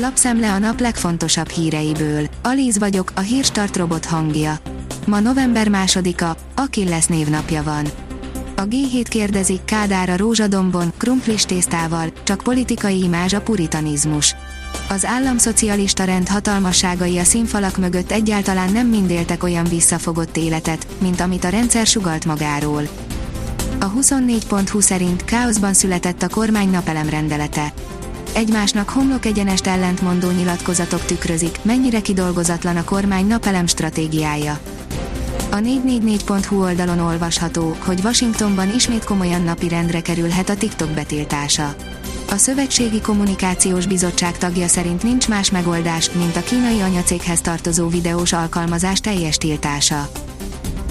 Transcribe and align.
Lapszemle 0.00 0.52
a 0.52 0.58
nap 0.58 0.80
legfontosabb 0.80 1.48
híreiből. 1.48 2.28
Alíz 2.42 2.78
vagyok, 2.78 3.12
a 3.14 3.20
hírstart 3.20 3.76
robot 3.76 4.04
hangja. 4.04 4.58
Ma 5.06 5.20
november 5.20 5.68
másodika, 5.68 6.36
Akilles 6.54 7.06
névnapja 7.06 7.62
van. 7.62 7.86
A 8.56 8.62
G7 8.62 9.06
kérdezi, 9.08 9.60
Kádár 9.64 10.10
a 10.10 10.16
rózsadombon, 10.16 10.92
krumplis 10.96 11.42
tésztával, 11.42 12.12
csak 12.22 12.40
politikai 12.42 13.02
imázs 13.02 13.32
a 13.32 13.40
puritanizmus. 13.40 14.34
Az 14.88 15.04
államszocialista 15.04 16.04
rend 16.04 16.28
hatalmasságai 16.28 17.18
a 17.18 17.24
színfalak 17.24 17.76
mögött 17.76 18.10
egyáltalán 18.10 18.72
nem 18.72 18.86
mind 18.86 19.10
éltek 19.10 19.42
olyan 19.42 19.64
visszafogott 19.64 20.36
életet, 20.36 20.86
mint 20.98 21.20
amit 21.20 21.44
a 21.44 21.48
rendszer 21.48 21.86
sugalt 21.86 22.24
magáról. 22.24 22.82
A 23.80 23.92
24.20 23.92 24.80
szerint 24.80 25.24
káoszban 25.24 25.74
született 25.74 26.22
a 26.22 26.28
kormány 26.28 26.70
napelem 26.70 27.08
rendelete 27.08 27.72
egymásnak 28.32 28.88
homlok 28.88 29.26
egyenest 29.26 29.66
ellentmondó 29.66 30.30
nyilatkozatok 30.30 31.04
tükrözik, 31.04 31.58
mennyire 31.62 32.00
kidolgozatlan 32.00 32.76
a 32.76 32.84
kormány 32.84 33.26
napelem 33.26 33.66
stratégiája. 33.66 34.58
A 35.50 35.56
444.hu 35.56 36.62
oldalon 36.62 36.98
olvasható, 36.98 37.76
hogy 37.84 38.00
Washingtonban 38.04 38.74
ismét 38.74 39.04
komolyan 39.04 39.42
napirendre 39.42 40.00
kerülhet 40.00 40.48
a 40.48 40.56
TikTok 40.56 40.90
betiltása. 40.90 41.74
A 42.30 42.36
Szövetségi 42.36 43.00
Kommunikációs 43.00 43.86
Bizottság 43.86 44.38
tagja 44.38 44.68
szerint 44.68 45.02
nincs 45.02 45.28
más 45.28 45.50
megoldás, 45.50 46.10
mint 46.10 46.36
a 46.36 46.42
kínai 46.42 46.80
anyacéghez 46.80 47.40
tartozó 47.40 47.88
videós 47.88 48.32
alkalmazás 48.32 49.00
teljes 49.00 49.36
tiltása. 49.36 50.08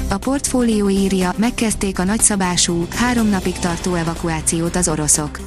A 0.10 0.18
portfólió 0.18 0.90
írja, 0.90 1.34
megkezdték 1.38 2.00
a 2.00 2.04
nagyszabású, 2.04 2.88
három 2.96 3.28
napig 3.28 3.60
tartó 3.60 3.94
evakuációt 3.94 4.76
az 4.76 4.88
oroszok 4.88 5.47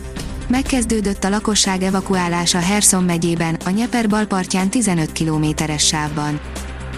megkezdődött 0.51 1.25
a 1.25 1.29
lakosság 1.29 1.83
evakuálása 1.83 2.59
Herson 2.59 3.05
megyében, 3.05 3.57
a 3.65 3.71
Nyeper 3.71 4.09
balpartján 4.09 4.71
15 4.71 5.13
kilométeres 5.13 5.87
sávban. 5.87 6.41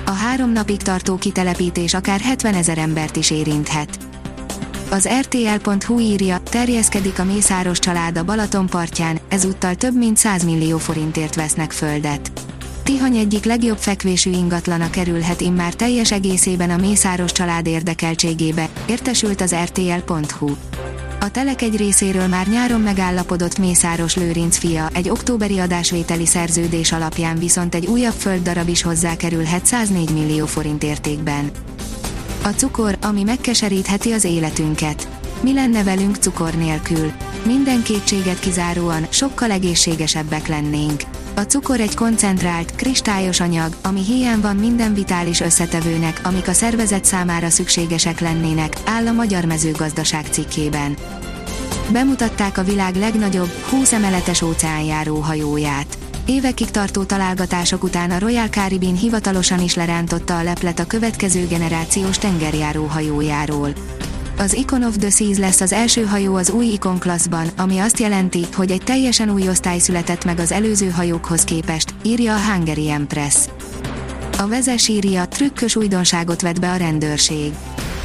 A 0.06 0.10
három 0.10 0.52
napig 0.52 0.82
tartó 0.82 1.16
kitelepítés 1.16 1.94
akár 1.94 2.20
70 2.20 2.54
ezer 2.54 2.78
embert 2.78 3.16
is 3.16 3.30
érinthet. 3.30 3.98
Az 4.90 5.08
RTL.hu 5.20 5.98
írja, 5.98 6.38
terjeszkedik 6.38 7.18
a 7.18 7.24
Mészáros 7.24 7.78
család 7.78 8.18
a 8.18 8.24
Balaton 8.24 8.66
partján, 8.66 9.18
ezúttal 9.28 9.74
több 9.74 9.96
mint 9.96 10.16
100 10.16 10.44
millió 10.44 10.78
forintért 10.78 11.34
vesznek 11.34 11.72
földet. 11.72 12.32
Tihany 12.82 13.16
egyik 13.16 13.44
legjobb 13.44 13.78
fekvésű 13.78 14.30
ingatlana 14.30 14.90
kerülhet 14.90 15.40
immár 15.40 15.74
teljes 15.74 16.12
egészében 16.12 16.70
a 16.70 16.76
Mészáros 16.76 17.32
család 17.32 17.66
érdekeltségébe, 17.66 18.68
értesült 18.86 19.40
az 19.40 19.54
RTL.hu. 19.64 20.50
A 21.22 21.30
Telek 21.30 21.62
egy 21.62 21.76
részéről 21.76 22.26
már 22.26 22.46
nyáron 22.46 22.80
megállapodott 22.80 23.58
Mészáros 23.58 24.16
Lőrinc 24.16 24.56
fia, 24.56 24.88
egy 24.94 25.08
októberi 25.08 25.58
adásvételi 25.58 26.26
szerződés 26.26 26.92
alapján 26.92 27.38
viszont 27.38 27.74
egy 27.74 27.86
újabb 27.86 28.12
földdarab 28.12 28.68
is 28.68 28.82
hozzákerülhet 28.82 29.66
104 29.66 30.10
millió 30.10 30.46
forint 30.46 30.82
értékben. 30.82 31.50
A 32.42 32.48
cukor, 32.48 32.98
ami 33.02 33.22
megkeserítheti 33.22 34.12
az 34.12 34.24
életünket. 34.24 35.08
Mi 35.40 35.54
lenne 35.54 35.82
velünk 35.82 36.16
cukor 36.16 36.54
nélkül? 36.54 37.12
Minden 37.46 37.82
kétséget 37.82 38.38
kizáróan, 38.38 39.06
sokkal 39.10 39.50
egészségesebbek 39.50 40.46
lennénk. 40.46 41.02
A 41.34 41.40
cukor 41.40 41.80
egy 41.80 41.94
koncentrált, 41.94 42.74
kristályos 42.74 43.40
anyag, 43.40 43.76
ami 43.82 44.04
hiány 44.04 44.40
van 44.40 44.56
minden 44.56 44.94
vitális 44.94 45.40
összetevőnek, 45.40 46.20
amik 46.24 46.48
a 46.48 46.52
szervezet 46.52 47.04
számára 47.04 47.50
szükségesek 47.50 48.20
lennének, 48.20 48.76
áll 48.84 49.06
a 49.06 49.12
Magyar 49.12 49.44
Mezőgazdaság 49.44 50.26
cikkében. 50.30 50.96
Bemutatták 51.92 52.58
a 52.58 52.62
világ 52.62 52.96
legnagyobb, 52.96 53.50
20 53.70 53.92
emeletes 53.92 54.42
óceánjáró 54.42 55.16
hajóját. 55.16 55.98
Évekig 56.26 56.70
tartó 56.70 57.02
találgatások 57.02 57.82
után 57.82 58.10
a 58.10 58.18
Royal 58.18 58.48
Caribbean 58.48 58.96
hivatalosan 58.96 59.60
is 59.60 59.74
lerántotta 59.74 60.38
a 60.38 60.42
leplet 60.42 60.78
a 60.78 60.86
következő 60.86 61.46
generációs 61.46 62.18
tengerjáró 62.18 62.84
hajójáról. 62.84 63.72
Az 64.42 64.54
Icon 64.54 64.82
of 64.82 64.96
the 64.96 65.10
Seas 65.10 65.38
lesz 65.38 65.60
az 65.60 65.72
első 65.72 66.04
hajó 66.04 66.34
az 66.34 66.50
új 66.50 66.66
Icon 66.66 66.98
Classban, 66.98 67.48
ami 67.56 67.78
azt 67.78 67.98
jelenti, 67.98 68.46
hogy 68.54 68.70
egy 68.70 68.82
teljesen 68.82 69.30
új 69.30 69.48
osztály 69.48 69.78
született 69.78 70.24
meg 70.24 70.38
az 70.38 70.52
előző 70.52 70.90
hajókhoz 70.90 71.44
képest, 71.44 71.94
írja 72.02 72.34
a 72.34 72.52
Hungary 72.52 72.90
Empress. 72.90 73.36
A 74.38 74.46
vezes 74.46 74.88
írja, 74.88 75.26
trükkös 75.26 75.76
újdonságot 75.76 76.40
vett 76.40 76.60
be 76.60 76.70
a 76.70 76.76
rendőrség. 76.76 77.52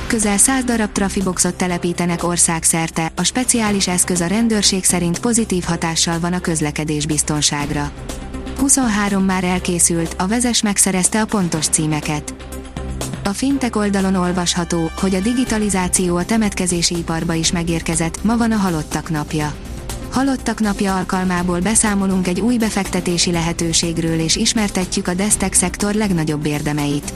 Közel 0.07 0.37
100 0.37 0.63
darab 0.63 0.91
trafiboxot 0.91 1.55
telepítenek 1.55 2.23
országszerte, 2.23 3.11
a 3.15 3.23
speciális 3.23 3.87
eszköz 3.87 4.21
a 4.21 4.27
rendőrség 4.27 4.83
szerint 4.83 5.19
pozitív 5.19 5.63
hatással 5.63 6.19
van 6.19 6.33
a 6.33 6.39
közlekedés 6.39 7.05
biztonságra. 7.05 7.91
23 8.59 9.23
már 9.23 9.43
elkészült, 9.43 10.15
a 10.17 10.27
vezes 10.27 10.61
megszerezte 10.61 11.21
a 11.21 11.25
pontos 11.25 11.67
címeket. 11.67 12.46
A 13.27 13.33
fintek 13.33 13.75
oldalon 13.75 14.15
olvasható, 14.15 14.91
hogy 14.99 15.15
a 15.15 15.19
digitalizáció 15.19 16.15
a 16.15 16.25
temetkezési 16.25 16.97
iparba 16.97 17.33
is 17.33 17.51
megérkezett, 17.51 18.23
ma 18.23 18.37
van 18.37 18.51
a 18.51 18.55
halottak 18.55 19.09
napja. 19.09 19.53
Halottak 20.11 20.59
napja 20.59 20.95
alkalmából 20.95 21.59
beszámolunk 21.59 22.27
egy 22.27 22.39
új 22.39 22.57
befektetési 22.57 23.31
lehetőségről 23.31 24.19
és 24.19 24.35
ismertetjük 24.35 25.07
a 25.07 25.13
Desztek 25.13 25.53
szektor 25.53 25.93
legnagyobb 25.93 26.45
érdemeit. 26.45 27.13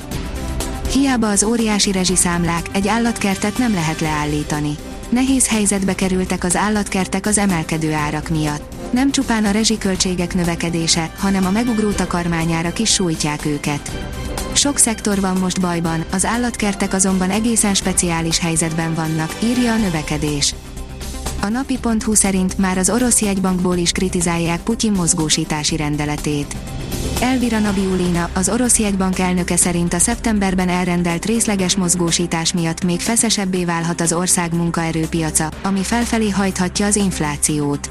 Hiába 0.93 1.29
az 1.29 1.43
óriási 1.43 1.91
rezsiszámlák, 1.91 2.69
egy 2.71 2.87
állatkertet 2.87 3.57
nem 3.57 3.73
lehet 3.73 3.99
leállítani. 3.99 4.75
Nehéz 5.09 5.47
helyzetbe 5.47 5.95
kerültek 5.95 6.43
az 6.43 6.55
állatkertek 6.55 7.25
az 7.25 7.37
emelkedő 7.37 7.93
árak 7.93 8.29
miatt. 8.29 8.73
Nem 8.89 9.11
csupán 9.11 9.45
a 9.45 9.51
rezsiköltségek 9.51 10.35
növekedése, 10.35 11.11
hanem 11.17 11.45
a 11.45 11.51
megugró 11.51 11.91
takarmányárak 11.91 12.79
is 12.79 12.93
sújtják 12.93 13.45
őket. 13.45 13.91
Sok 14.53 14.77
szektor 14.77 15.19
van 15.19 15.37
most 15.37 15.61
bajban, 15.61 16.03
az 16.11 16.25
állatkertek 16.25 16.93
azonban 16.93 17.29
egészen 17.29 17.73
speciális 17.73 18.39
helyzetben 18.39 18.93
vannak, 18.93 19.35
írja 19.43 19.73
a 19.73 19.77
növekedés. 19.77 20.55
A 21.41 21.47
napi.hu 21.47 22.13
szerint 22.13 22.57
már 22.57 22.77
az 22.77 22.89
orosz 22.89 23.21
jegybankból 23.21 23.77
is 23.77 23.91
kritizálják 23.91 24.61
Putyin 24.61 24.91
mozgósítási 24.91 25.75
rendeletét. 25.75 26.55
Elvira 27.21 27.59
Nabiulina, 27.59 28.29
az 28.33 28.49
orosz 28.49 28.79
jegybank 28.79 29.19
elnöke 29.19 29.55
szerint 29.55 29.93
a 29.93 29.99
szeptemberben 29.99 30.69
elrendelt 30.69 31.25
részleges 31.25 31.75
mozgósítás 31.75 32.53
miatt 32.53 32.83
még 32.83 32.99
feszesebbé 32.99 33.65
válhat 33.65 34.01
az 34.01 34.13
ország 34.13 34.55
munkaerőpiaca, 34.55 35.51
ami 35.63 35.83
felfelé 35.83 36.29
hajthatja 36.29 36.85
az 36.85 36.95
inflációt. 36.95 37.89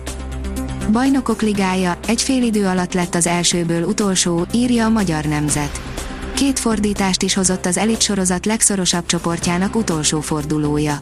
Bajnokok 0.93 1.43
ligája, 1.43 1.99
egy 2.07 2.23
fél 2.23 2.43
idő 2.43 2.67
alatt 2.67 2.95
lett 2.95 3.15
az 3.15 3.27
elsőből 3.27 3.83
utolsó, 3.83 4.47
írja 4.53 4.85
a 4.85 4.89
magyar 4.89 5.25
nemzet. 5.25 5.81
Két 6.41 6.59
fordítást 6.59 7.23
is 7.23 7.35
hozott 7.35 7.67
az 7.67 7.77
elit 7.77 8.01
sorozat 8.01 8.47
legszorosabb 8.47 9.07
csoportjának 9.07 9.77
utolsó 9.77 10.21
fordulója. 10.21 10.99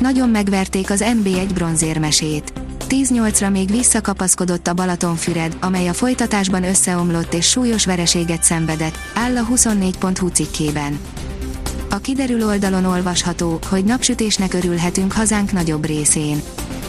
Nagyon 0.00 0.28
megverték 0.28 0.90
az 0.90 1.04
NB1 1.06 1.48
bronzérmesét. 1.54 2.52
10-8-ra 2.88 3.50
még 3.50 3.70
visszakapaszkodott 3.70 4.66
a 4.66 4.74
Balatonfüred, 4.74 5.56
amely 5.60 5.88
a 5.88 5.92
folytatásban 5.92 6.64
összeomlott 6.64 7.34
és 7.34 7.48
súlyos 7.48 7.86
vereséget 7.86 8.42
szenvedett, 8.42 8.96
áll 9.14 9.36
a 9.36 9.46
24.hu 9.46 10.28
cikkében. 10.28 10.98
A 11.90 11.96
kiderül 11.96 12.46
oldalon 12.46 12.84
olvasható, 12.84 13.58
hogy 13.68 13.84
napsütésnek 13.84 14.54
örülhetünk 14.54 15.12
hazánk 15.12 15.52
nagyobb 15.52 15.86
részén. 15.86 16.42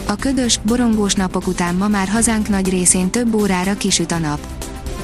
A 0.06 0.14
ködös, 0.14 0.58
borongós 0.58 1.14
napok 1.14 1.46
után 1.46 1.74
ma 1.74 1.88
már 1.88 2.08
hazánk 2.08 2.48
nagy 2.48 2.68
részén 2.68 3.10
több 3.10 3.34
órára 3.34 3.74
kisüt 3.74 4.12
a 4.12 4.18
nap. 4.18 4.59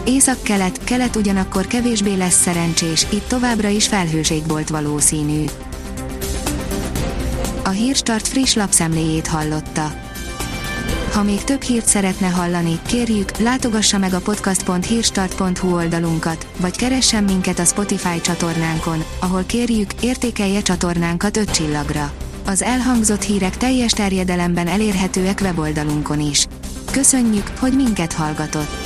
Észak-kelet, 0.06 0.84
kelet 0.84 1.16
ugyanakkor 1.16 1.66
kevésbé 1.66 2.14
lesz 2.14 2.40
szerencsés, 2.40 3.06
itt 3.10 3.28
továbbra 3.28 3.68
is 3.68 3.86
felhőség 3.86 4.46
volt 4.46 4.68
valószínű. 4.68 5.44
A 7.64 7.68
Hírstart 7.68 8.28
friss 8.28 8.54
lapszemléjét 8.54 9.26
hallotta. 9.26 9.92
Ha 11.12 11.22
még 11.22 11.44
több 11.44 11.62
hírt 11.62 11.86
szeretne 11.86 12.26
hallani, 12.26 12.78
kérjük, 12.86 13.36
látogassa 13.36 13.98
meg 13.98 14.12
a 14.12 14.20
podcast.hírstart.hu 14.20 15.74
oldalunkat, 15.74 16.47
vagy 16.60 16.76
keressen 16.76 17.24
minket 17.24 17.59
a 17.59 17.64
Spotify 17.64 18.20
csatornánkon, 18.20 19.04
ahol 19.20 19.44
kérjük, 19.47 19.91
értékelje 20.00 20.62
csatornánkat 20.62 21.36
5 21.36 21.50
csillagra. 21.50 22.12
Az 22.47 22.62
elhangzott 22.62 23.22
hírek 23.22 23.56
teljes 23.56 23.92
terjedelemben 23.92 24.66
elérhetőek 24.66 25.41
weboldalunkon 25.42 26.20
is. 26.20 26.47
Köszönjük, 26.91 27.50
hogy 27.59 27.72
minket 27.72 28.12
hallgatott! 28.12 28.85